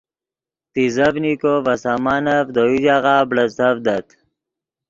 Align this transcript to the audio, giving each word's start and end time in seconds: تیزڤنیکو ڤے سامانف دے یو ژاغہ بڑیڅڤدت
تیزڤنیکو 0.73 1.53
ڤے 1.65 1.73
سامانف 1.83 2.45
دے 2.55 2.63
یو 2.69 2.75
ژاغہ 2.83 3.15
بڑیڅڤدت 3.29 4.07